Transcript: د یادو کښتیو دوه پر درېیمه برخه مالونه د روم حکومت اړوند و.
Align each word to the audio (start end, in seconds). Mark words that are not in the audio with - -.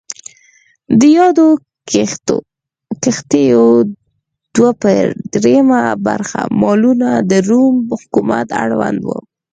د 0.99 1.01
یادو 1.17 1.47
کښتیو 3.01 3.65
دوه 4.55 4.71
پر 4.81 5.01
درېیمه 5.33 5.81
برخه 6.07 6.41
مالونه 6.61 7.09
د 7.29 7.33
روم 7.49 7.75
حکومت 8.01 8.47
اړوند 8.63 8.99
و. 9.05 9.09